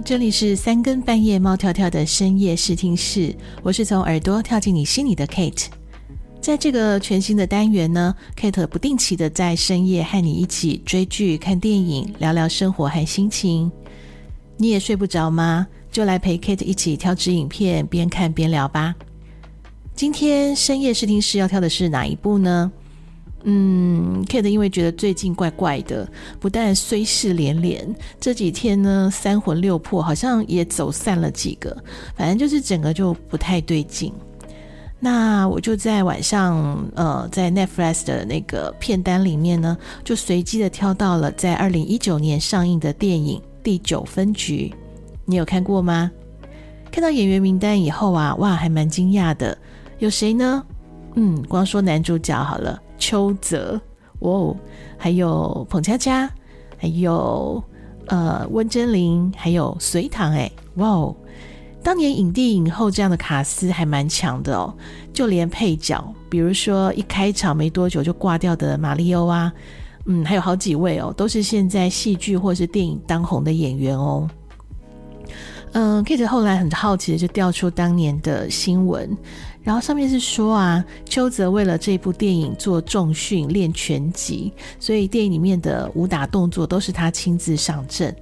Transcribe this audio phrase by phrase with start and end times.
[0.00, 5.66] 这里是三更半夜猫跳跳的深夜试听室，我是从耳朵跳进你心里的 Kate。
[6.40, 13.70] 在这个全新的单元呢，Kate 不定期的在深夜和你一起追剧、看电影，聊聊生活和心情。
[14.56, 15.66] 你也睡不着吗？
[15.90, 18.94] 就来陪 Kate 一起挑支影片，边看边聊吧。
[19.94, 22.72] 今天深夜试听室要挑的是哪一部呢？
[23.44, 31.76] 嗯，Kate 因为觉得最近怪怪的，不但衰事连连，这几天呢三魂六魄好像也走散了几个，
[32.16, 34.12] 反正就是整个就不太对劲。
[34.98, 44.72] 那我就在晚上，呃，在 Netflix 的那个片单里面呢，就随机的挑到了在二零一九年上映的电影《第九分局》，
[45.26, 46.10] 你有看过吗？
[46.90, 49.58] 看到演员名单以后啊，哇，还蛮惊讶的，
[49.98, 50.64] 有谁呢？
[51.16, 52.80] 嗯，光说男主角好了。
[53.06, 53.78] 邱泽，
[54.20, 54.56] 哇哦，
[54.96, 56.30] 还有彭佳佳，
[56.78, 57.62] 还有
[58.06, 61.14] 呃温贞菱，还有隋棠，哎，哇哦，
[61.82, 64.72] 当年影帝影后这样的卡司还蛮强的哦，
[65.12, 69.52] 就连配角，比如说一开场没多久就挂掉的马里欧啊，
[70.06, 74.26] 嗯，还有好几位哦，都是现在戏剧或是电影当红的演员哦。
[75.74, 79.16] 嗯，Kate 后来很好奇的就调出当年的新闻。
[79.64, 88.14] 然后上面是说啊，邱泽为了这部电影做重训练拳击，所以电影里面的武打动作都是他亲自上阵。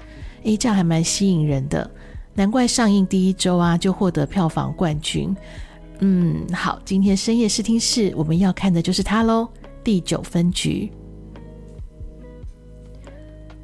[0.44, 1.90] 诶，这样还蛮吸引人的，
[2.32, 5.36] 难怪上映第一周啊就获得票房冠军。
[5.98, 9.46] 嗯，好，今天深夜试听室我们要看的就是它喽，
[9.84, 10.90] 《第九分局》。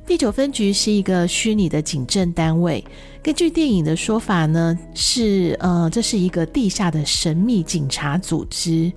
[0.04, 2.84] 第九分局是一个虚拟的警政单位。
[3.28, 8.90] 根据电影的说法呢，是呃，这是一个地下的神秘警察组织。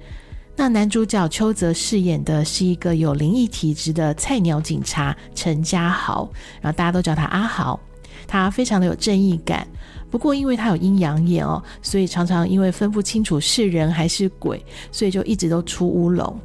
[0.55, 6.31] 那男主角邱泽饰演的是一个有灵异体质的菜鸟警察陈家豪，
[6.61, 7.77] 然后大家都叫他阿豪。
[8.25, 9.67] 他非常的有正义感，
[10.09, 16.39] 不过因为他有阴阳眼哦，所以常常因为分不清楚是人还是鬼，所以就一直都出乌龙。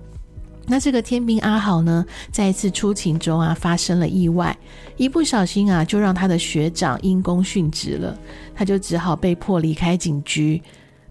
[0.67, 4.57] 那这个天兵阿豪呢，在一次出勤中啊，发生了意外，
[4.97, 8.19] 一不小心啊，就让他的学长因公殉职了，
[8.55, 10.61] 他就只好被迫离开警局。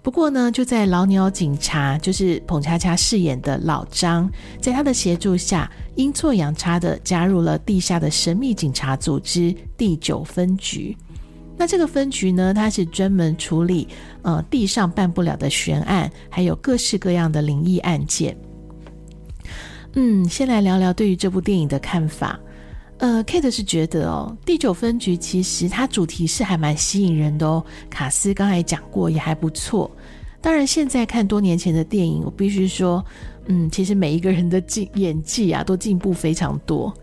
[0.02, 4.30] 不过呢，就在老鸟警察，就是澎恰恰饰演的老张，
[4.62, 10.96] 在他的协助下，阴错阳差的加入了地下的神秘警察组织第九分局。
[11.58, 13.88] 那这个分局呢，它是专门处理
[14.22, 18.38] 呃地上办不了的悬案，还有各式各样的灵异案件。
[19.96, 22.40] 嗯，先来聊聊对于这部电影的看法。
[22.98, 29.90] 呃，Kate 是觉得哦，第九分局其实它主题是还蛮吸引人的哦，卡斯刚才讲过也还不错。
[30.42, 33.04] 当然，现在看多年前的电影，我必须说，
[33.48, 36.94] 嗯，其实每一个人的进演技啊都进步非常多。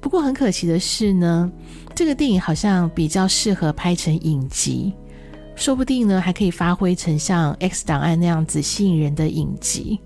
[0.00, 1.50] 不过很可惜的是呢，
[1.94, 4.92] 这个电影好像比较适合拍成影集，
[5.54, 10.00] 说不定呢还可以发挥成像《X 档案》那样子吸引人的影集。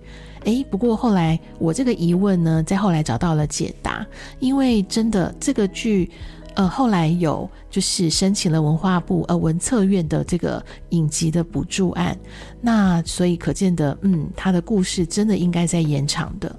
[0.47, 4.07] 诶，不过后来我这个疑问呢，在后来找到了解答，
[4.39, 6.09] 因为真的这个剧，
[6.55, 12.17] 呃，后来有就是申请了文化部呃文策院的这个影集的补助案，
[12.61, 16.55] 那所以可见的，嗯，他的故事真的应该在延长的。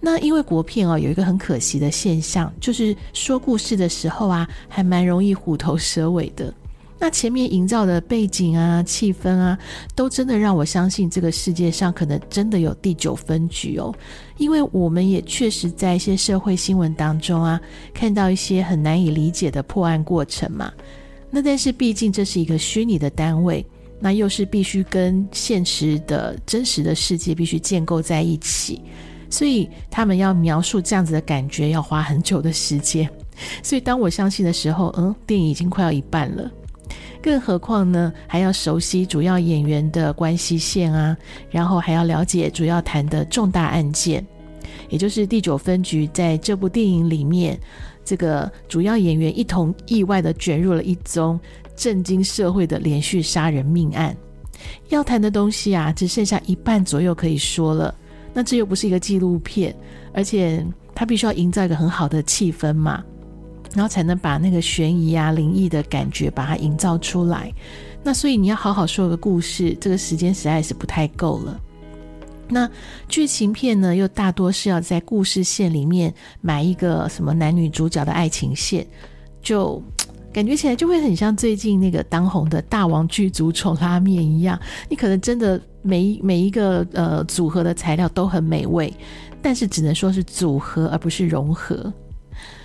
[0.00, 6.52] 那因为国片哦，有一个很可惜的现象，就是说故事的时候啊，还蛮容易虎头蛇尾的。
[7.02, 9.58] 那前面营造的背景啊、气氛啊，
[9.96, 13.92] 都真的让我相信这个世界上可能真的有第九分局哦，
[14.36, 17.60] 因为我们也确实在一些社会新闻当中啊，
[17.92, 20.72] 看到一些很难以理解的破案过程嘛。
[21.28, 23.66] 那但是毕竟这是一个虚拟的单位，
[23.98, 28.80] 那又是必须跟现实的真实的世界必须建构在一起，
[29.28, 33.10] 所以他们要描述这样子的感觉要花很久的时间。
[33.60, 36.48] 所以当我相信的时候，嗯，电影已经快要一半了。
[37.22, 41.16] 更何况呢，还要熟悉主要演员的关系线啊，
[41.50, 44.26] 然后还要了解主要谈的重大案件，
[44.88, 47.58] 也就是第九分局在这部电影里面，
[48.04, 51.38] 这个主要演员一同意外的卷入了一宗
[51.76, 54.16] 震惊社会的连续杀人命案。
[54.88, 57.94] 要谈的东西啊，只剩下一半左右可以说了。
[58.34, 59.74] 那这又不是一个纪录片，
[60.12, 60.64] 而且
[60.94, 63.04] 它必须要营造一个很好的气氛嘛。
[63.74, 67.52] 然后才能把那个悬疑啊、灵异的感觉把它营造出来。
[68.02, 71.60] 那所以你要好好说个故事，这个时间实在是不太够了。
[72.48, 72.68] 那
[73.08, 78.86] 剧情片呢，又大多是要在故事线里面埋一个什么男女主角的爱情线，
[79.40, 79.82] 就
[80.32, 84.60] 感觉起来就会很像最近那个当红的大王剧组宠拉面一样。
[84.90, 88.92] 你可能真的每每一个呃组合的材料都很美味，
[89.40, 91.90] 但是只能说是组合而不是融合。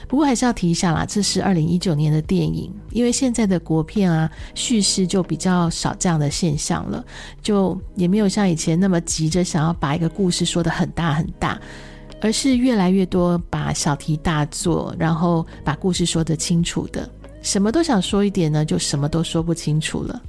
[0.07, 7.04] 不过还是要提一下啦，这是二零一九年的电影，因为现在的国片啊，叙事就比较少这样的现象了，
[7.42, 11.59] 就也没有像以前那么急着想要把一个故事说得很大很大，
[12.21, 17.09] 而是越来越多把小题大做，然后把故事说得清楚的，
[17.42, 20.21] 什么都想说一点呢，就什么都说不清楚了。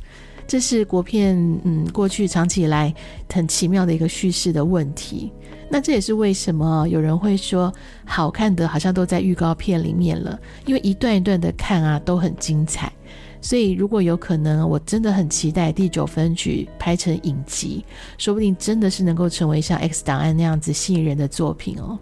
[0.48, 2.92] 这是国片嗯过去长期以来
[3.30, 5.30] 很奇妙的一个叙事的问题。
[5.70, 7.72] 那这也是为什么有人会说
[8.04, 12.92] 好看的好像都在预告片里面了，因为一段一段的看啊都很精彩。
[13.40, 17.84] 所以如果有可能，我真的很期待第九分局拍成影集，
[18.18, 21.96] 说不定真的是能够成为像《X 档案》那样子吸引人的作品哦。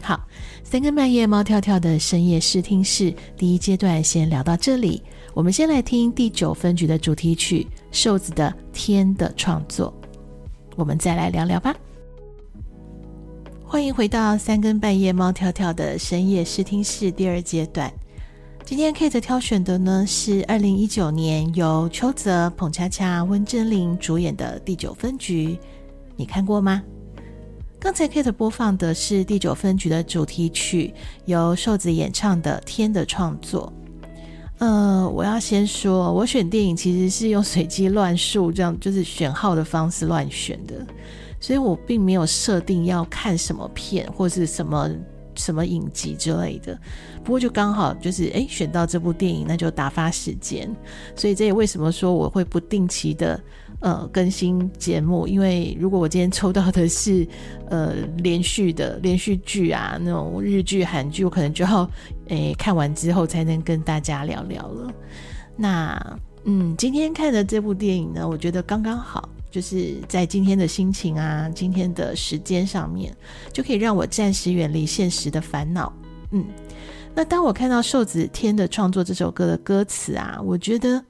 [0.00, 0.24] 好，
[0.62, 5.02] 三更半夜猫跳跳的深夜视听室第一阶段先聊到这里。
[5.34, 9.92] 我们先来听第九分局的主题曲《瘦子的天的创作》，
[10.76, 11.74] 我们再来聊聊吧。
[13.68, 17.92] 欢迎回到三更半夜猫跳跳的深夜试听室第二阶段。
[18.64, 25.58] 今天 Kate 挑选的呢是二零一九年由邱泽、彭恰恰、温贞菱主演的第九分局，
[26.14, 26.80] 你看过吗？
[27.80, 33.72] 刚才 Kate 播放的是第九分局的主题曲，由瘦子演唱的《天的创作》。
[34.58, 40.86] 呃，我要先说，我选电影其实是用随机乱数，这样就是选号的方式乱选的，
[41.40, 44.90] 所以我并没有设定要看什么片或是什么
[45.34, 46.78] 什么影集之类的。
[47.24, 50.68] 不过就刚好就是诶，选到这部电影，那就打发时间。
[51.14, 53.40] 所以这也为什么说我会不定期的。
[53.80, 57.28] 呃，更新节目，因为如果我今天抽到的是
[57.68, 61.88] 呃连续的连续剧啊，那种日剧、韩剧，我可能就要
[62.28, 64.90] 诶看完之后才能跟大家聊聊了。
[65.56, 73.10] 那嗯，今天看的这部电影呢，我觉得刚刚好，就是在今天的心情啊，今天的时间上面，
[73.54, 75.90] 就可以让我暂时远离现实的烦恼。
[76.32, 76.44] 嗯，
[77.14, 81.02] 那当我看到瘦子天的创作这首歌的歌词啊，我觉得。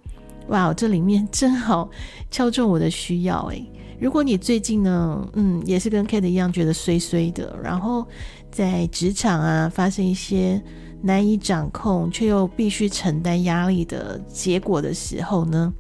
[0.47, 1.91] 哇，这里面正好
[2.31, 3.69] 敲中我的需要诶。
[3.99, 8.07] 如果你最近呢，嗯，也是跟 Kate 一样觉得衰衰的，然后
[8.53, 10.63] 在职场啊发生一些
[11.03, 15.73] 难以掌控却又必须承担压力的结果的时候呢，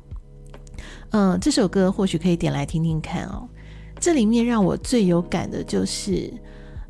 [1.11, 3.49] 嗯，这首歌或许可以点来听听看哦。
[3.99, 6.33] 这里面让我最有感的就是，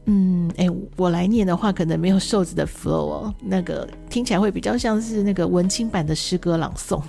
[0.07, 7.01] 嗯，诶，我来念的话可能没有瘦子的 flow 哦，那个听起来会比较像是那个文青版的诗歌朗诵。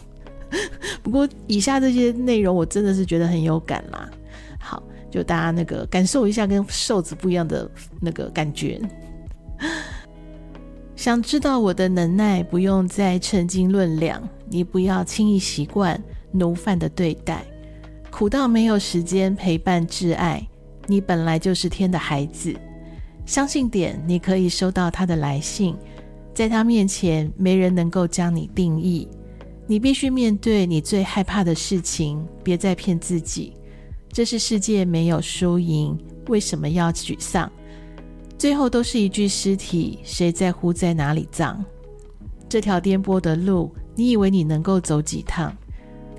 [1.01, 4.09] 不过，以下这些内容我真的是觉得很有感啦。
[4.59, 7.69] 好，就大家那个感受一下跟瘦子不一样的
[7.99, 8.79] 那个感觉。
[10.95, 14.21] 想知道我的能耐，不用再称斤论两。
[14.49, 16.01] 你不要轻易习惯
[16.31, 17.43] 奴范的对待，
[18.09, 20.45] 苦到没有时间陪伴挚爱。
[20.85, 22.55] 你本来就是天的孩子，
[23.25, 25.75] 相信点，你可以收到他的来信，
[26.33, 29.07] 在他面前，没人能够将你定义。
[29.65, 33.53] 你必须面对你最害怕的事情，别再骗自己。
[34.09, 35.97] 这是世界没有输赢，
[36.29, 37.51] 为什么要沮丧？
[38.37, 41.57] 最后都是一具尸体，谁在乎在哪里葬？
[42.47, 45.53] 这条颠簸的路，你以为你能够走几趟？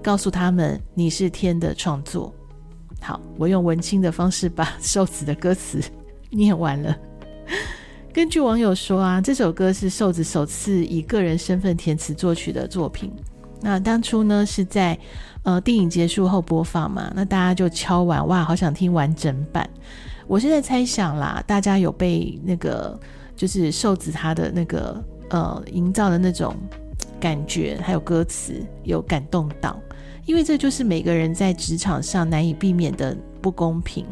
[0.08, 2.32] 告诉他们，你是天的创作。
[2.98, 5.78] 好，我用文青的方式把瘦子的歌词
[6.30, 6.96] 念完了。
[8.10, 13.12] 根据网友说啊，这首歌是瘦子首次以个人身份填词作曲的作品。
[13.60, 14.98] 那当初呢是在
[15.42, 19.68] 呃电影结束后播放嘛，那大家就敲完哇，好想听完整版。
[20.26, 22.98] 我现在猜想啦，大家有被那个
[23.36, 26.56] 就是瘦子他的那个呃营造的那种
[27.20, 28.54] 感觉，还有歌词
[28.84, 29.78] 有感动到，
[30.28, 34.04] 因为这就是每个人在职场上难以避免的不公平，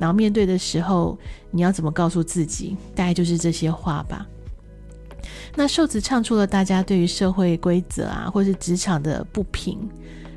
[0.00, 1.18] 然后面对的时候
[1.50, 2.78] 你要怎么告诉自己？
[2.94, 4.26] 大概就是这些话吧。
[5.54, 9.86] 那瘦子唱出了大家对于社会规则啊，或是职场的不平，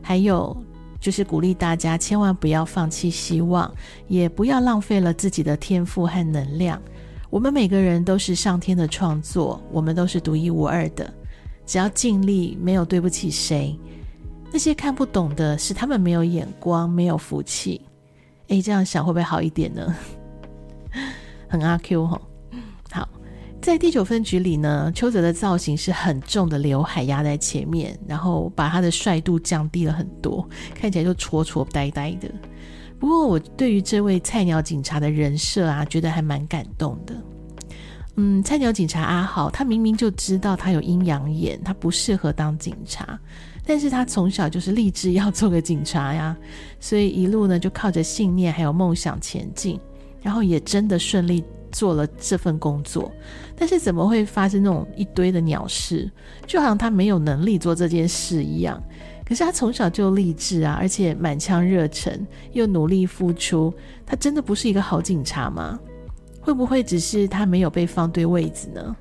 [0.01, 0.55] 还有
[0.99, 3.73] 就是鼓励大家千万不要放弃希望，
[4.09, 6.81] 也不要浪费了自己的天赋和能量。
[7.29, 11.09] 我们每个人都是上天的创作，我们都是独一无二的。
[11.65, 13.79] 只要尽力，没有对不起谁。
[14.53, 17.81] 那些看不懂的是他们没有眼光，没有福气。
[18.49, 19.95] 诶，这样想会不会好一点呢？
[21.49, 22.21] 很阿 Q 哈。
[22.91, 23.09] 好。
[23.59, 32.29] 在第九分局里呢，邱泽的造型是很重的刘海压在前面，然后把他的帅度降低了很多，看起来就戳戳呆呆的。
[32.99, 37.15] 不过我对于这位菜鸟警察的人设啊，觉得还蛮感动的。
[38.17, 43.17] 嗯，菜鸟警察阿豪，他明明就知道他有阴阳眼，他不适合当警察，
[43.65, 46.35] 但是他从小就是立志要做个警察呀，
[46.79, 49.79] 所以一路呢就靠着信念还有梦想前进，
[50.21, 51.43] 然后也真的顺利。
[51.73, 53.11] 做了这份工作，
[53.55, 56.07] 但是怎么会发生那种一堆的鸟事？
[56.45, 58.79] 就好像他没有能力做这件事一样。
[59.25, 63.73] 可是他从小就立志啊，而且满腔热忱，又努力付出，
[64.05, 65.79] 他真的不是一个好警察吗？
[66.39, 68.95] 会不会只是他没有被放对位置呢？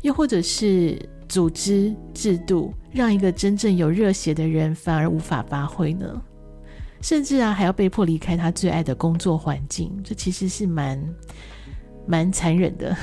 [0.00, 0.98] 又或者是
[1.28, 6.22] 组织制度让一个真正有热血的人反而无法发挥呢？
[7.02, 11.14] 甚至啊，还要被迫离开他最爱的工作环境，这其实是蛮
[12.06, 12.96] 蛮残忍的。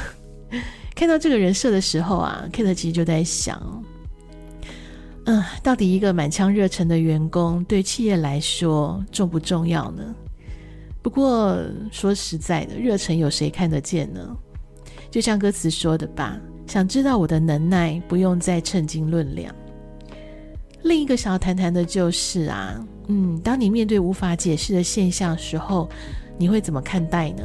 [0.96, 3.84] 看到这个人设的时候啊，Kate 其实就在想，
[5.26, 10.04] 嗯，到底一个满腔热忱的员工对企业来说重不重要呢？
[11.02, 11.58] 不过
[11.92, 14.36] 说实在的，热忱有谁看得见呢？
[15.12, 19.54] 就像歌词说的吧，想知道我的能耐，不用再称斤论两。
[20.82, 25.90] 另一个想要谈谈的就是啊，嗯，当你面对无法解释的现象时候，
[26.38, 27.44] 你会怎么看待呢？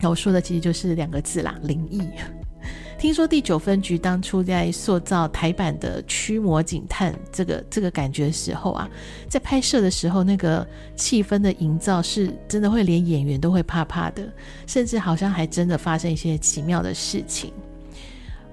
[0.00, 2.02] 那我说的其实就是两个字啦，灵异。
[2.98, 8.88] 听说第九分局当初在塑造台版的驱魔警探这个这个感觉的时候啊，
[9.28, 14.32] 在拍摄的时候，那个气氛的营造是真的会连演员都会怕怕的，
[14.66, 17.52] 甚至好像还真的发生一些奇妙的事情。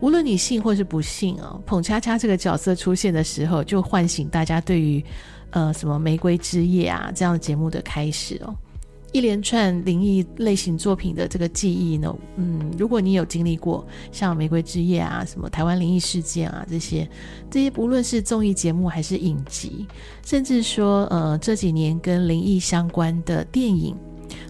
[0.01, 5.03] 无论你信或是不信哦，捧恰恰这个角色出现的时候，就唤醒大家对于
[5.51, 8.55] 呃什么《玫瑰之夜》啊这样的节目的开始哦。
[9.11, 17.09] 一连串灵异类型作品的这个记忆呢，嗯，如果你有经历过像《玫瑰之夜》啊、什么台湾灵异事件啊这些，
[17.49, 19.87] 这些不论是综艺节目还是影集，
[20.23, 23.97] 甚至说呃这几年跟灵异相关的电影，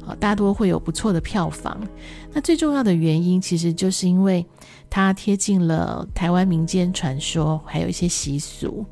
[0.09, 1.79] 啊，大多会有不错的票房。
[2.33, 4.45] 那最重要的原因，其实就是因为
[4.89, 8.85] 它贴近了台湾民间传说，还有一些习俗。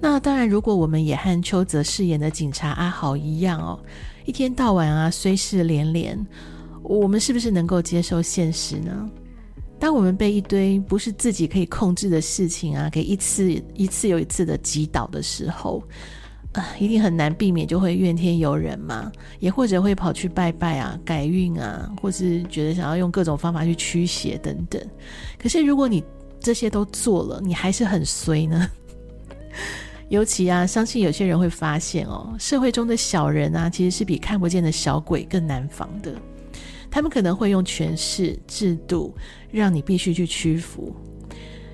[0.00, 3.78] 那当然，如果我们也和邱泽饰演的警察阿豪一样哦。
[4.24, 6.26] 一天到晚啊，虽事连连，
[6.82, 9.10] 我们是不是能够接受现实呢？
[9.80, 15.82] 当我们被一堆不是自己可以控制的事情啊，给一次一次又一次的击倒的时候，
[16.52, 24.82] 啊，一定很难避免就会怨天尤人嘛，也或者会跑去拜拜啊，改运啊，或是觉得想要用各种方法去驱邪等等。
[25.38, 26.02] 可是如果你
[26.40, 28.68] 这些都做了，你还是很衰呢？
[30.08, 36.14] 尤其啊，相信有些人会发现哦，社会中的小人啊，其实是比看不见的小鬼更难防的。
[36.90, 39.14] 他们可能会用权势、制度，
[39.50, 40.96] 让你必须去屈服。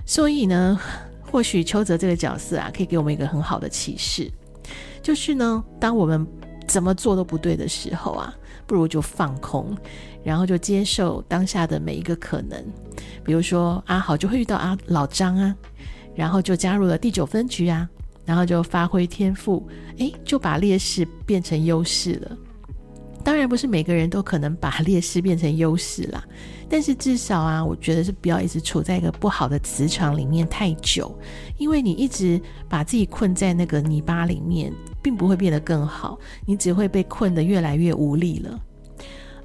[0.04, 0.81] 所以呢，
[1.23, 4.28] 或许邱泽这个角色啊，可以给我们一个很好的启示，
[5.04, 6.26] 就是呢，当我们
[6.66, 8.34] 怎么做都不对的时候啊，
[8.66, 9.76] 不如就放空，
[10.25, 12.58] 然后就接受当下的每一个可能。
[13.23, 15.54] 比如说阿豪就会遇到阿老张啊，
[16.16, 17.88] 然后就加入了第九分局啊。
[18.26, 19.62] 然后就发挥天赋，
[19.99, 22.38] 诶，就把劣势变成优势了。
[23.25, 26.23] 当然不是每个人都可能把劣势变成优势啦，
[26.69, 31.12] 但是至少啊，我觉得是不要一直处在一个不好的磁场里面太久，
[31.59, 38.61] 因为你一直把自己困在那个泥巴里面，并不会变得更好，你只会被困得越来越无力了。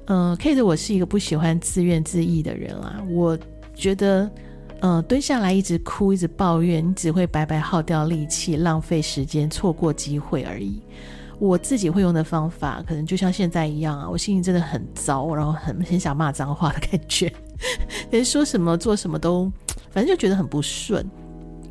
[0.06, 3.38] 嗯，Kate，我是一个不喜欢自怨自艾的人啊，我
[3.74, 4.30] 觉得。
[4.82, 10.80] 嗯，蹲下来一直哭，一直抱怨，你只会白白耗掉力气，浪费时间，错过机会而已。
[11.40, 17.32] 我自己会用的方法，可能就像现在一样啊，我心情真的很糟，然后很很想骂脏话的感觉，
[18.12, 19.50] 连说什么做什么都，
[19.90, 21.04] 反正就觉得很不顺。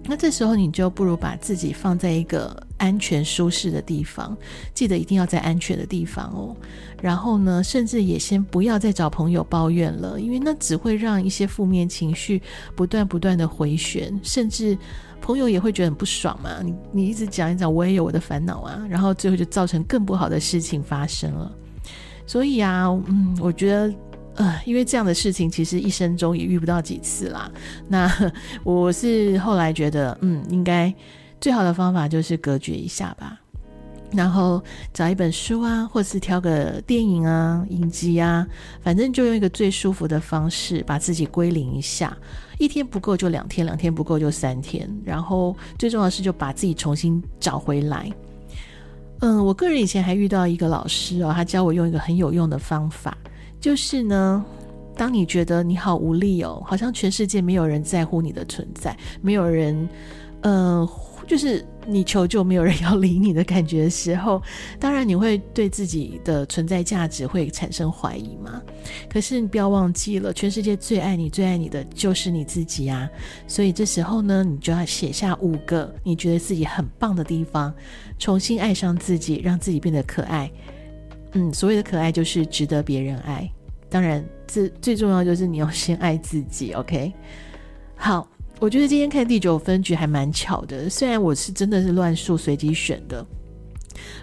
[0.05, 4.35] 那这时候你就不如把自己放在一个安全舒适的地方，
[4.73, 6.55] 记得一定要在安全的地方哦。
[6.99, 12.41] 然后呢，甚至也先不要再找朋友抱怨了，因为那只会让一些负面情绪
[12.75, 14.75] 不断不断的回旋，甚至
[15.21, 16.61] 朋友也会觉得很不爽嘛。
[16.63, 21.51] 你你一直讲一讲，我也有我的烦恼啊，然后最后就造成更不好的事情发生了。
[22.25, 23.93] 所以啊，嗯，我觉得。
[24.35, 27.51] 呃，因为这样的事情其实一生中也遇不到几次啦。
[27.89, 28.09] 那
[28.63, 30.93] 我是后来觉得，嗯，应该
[31.39, 33.39] 最好的方法就是隔绝一下吧，
[34.11, 34.61] 然后
[34.93, 38.45] 找一本书啊，或是挑个电影啊、影集啊，
[38.81, 42.15] 反正就用一个最舒服的方式把自己归零一下。
[42.57, 48.11] 一天不够就两天，两天不够就三天，然后最重要的是就把自己重新找回来。
[49.21, 53.17] 嗯，我个人以前还遇到一个老师哦，他教我用一个很有用的方法。
[53.61, 54.43] 就是呢，
[54.95, 59.87] 当你觉得你好无力哦，好像全世界没有人在乎你的存在，没有人，
[60.41, 60.85] 嗯、
[61.29, 64.41] 就是你求救没有人要理你的感觉的时候，
[64.79, 68.59] 当然你会对自己的存在价值会产生怀疑嘛。
[69.07, 73.07] 可是你不要忘记了，全世界最爱你、最爱你的就是你自己啊。
[73.45, 77.71] 所以这时候呢，你就要写下五个你觉得自己很棒的地方，
[78.17, 80.51] 重新爱上自己，让自己变得可爱。
[81.33, 83.47] 嗯，所谓的可爱就是值得别人爱。
[83.87, 86.73] 当然，最最重要就是你要先爱自己。
[86.73, 87.13] OK，
[87.95, 88.27] 好，
[88.59, 93.25] 我觉得今天看第九分局还蛮巧的，虽然我是真的是乱数随机选的，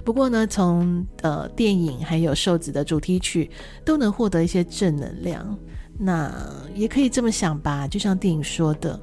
[0.05, 3.51] 不过呢，从呃电影还有瘦子的主题曲
[3.83, 5.59] 都能获得一些正能量。
[5.99, 6.31] 那
[6.75, 9.01] 也可以这么想吧，就像电影说的，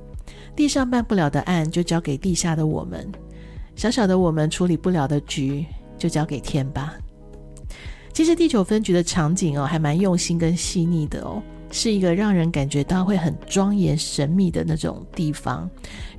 [0.55, 3.11] 地上办不了的案就交给地下的我们，
[3.75, 5.65] 小小的我们处理不了的局
[5.97, 6.93] 就交给天吧。
[8.13, 11.41] 其实第九分局的场景哦，还蛮用心跟细腻的哦，
[11.73, 15.67] 是一个让人感觉到会很庄严神秘的那种地方。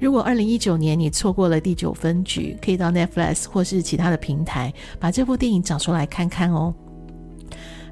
[0.01, 6.75] 如果二零一九年你错过了第九分局，可以到 Netflix 或是其他的平台把这部电影找出来看看哦。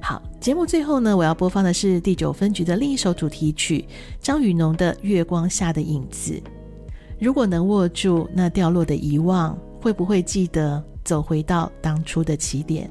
[0.01, 3.87] 好，节目最后呢，我要播放的是第九分局的另一首主题曲，
[4.21, 6.33] 张宇农的《月光下的影子》。
[7.21, 12.91] 如果能握住那掉落的遗忘，会不会记得走回到当初的起点？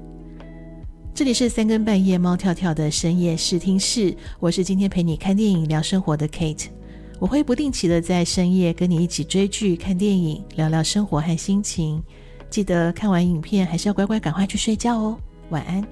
[1.14, 6.68] 这里是三更半夜猫跳跳的深夜试听室，我是今天陪你看电影聊生活的 Kate，
[7.20, 12.02] 我会不定期的在深夜跟你一起追剧、看电影、聊聊生活和心情。
[12.50, 15.18] 记得看完影片还是要乖乖赶快去睡觉哦，
[15.50, 15.86] 晚安。